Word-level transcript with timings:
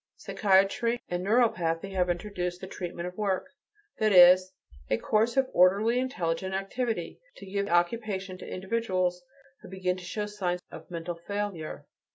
Psychiatry 0.15 0.99
and 1.09 1.23
neuropathology 1.23 1.91
have 1.93 2.09
introduced 2.09 2.59
the 2.59 2.65
treatment 2.65 3.07
of 3.07 3.15
work: 3.17 3.45
that 3.99 4.11
is, 4.11 4.51
a 4.89 4.97
course 4.97 5.37
of 5.37 5.47
orderly 5.53 5.99
intelligent 5.99 6.55
activity, 6.55 7.19
to 7.35 7.45
give 7.45 7.67
occupation 7.67 8.35
to 8.39 8.51
individuals 8.51 9.21
who 9.61 9.69
begin 9.69 9.97
to 9.97 10.03
show 10.03 10.25
signs 10.25 10.61
of 10.71 10.89
mental 10.89 11.13
failure. 11.27 11.85